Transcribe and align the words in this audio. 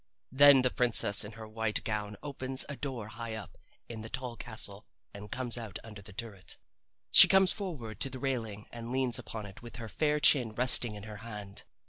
Then 0.31 0.63
the 0.63 0.71
princess 0.71 1.23
in 1.23 1.33
her 1.33 1.47
white 1.47 1.83
gown 1.83 2.17
opens 2.23 2.65
a 2.67 2.75
door 2.75 3.09
high 3.09 3.35
up 3.35 3.55
in 3.87 4.01
the 4.01 4.09
tall 4.09 4.35
castle 4.35 4.87
and 5.13 5.29
comes 5.31 5.59
out 5.59 5.77
under 5.83 6.01
the 6.01 6.11
turret. 6.11 6.57
She 7.11 7.27
comes 7.27 7.51
forward 7.51 7.99
to 7.99 8.09
the 8.09 8.17
railing 8.17 8.65
and 8.71 8.91
leans 8.91 9.19
upon 9.19 9.45
it 9.45 9.61
with 9.61 9.75
her 9.75 9.89
fair 9.89 10.19
chin 10.19 10.53
resting 10.55 10.95
in 10.95 11.03
her 11.03 11.17
hand. 11.17 11.65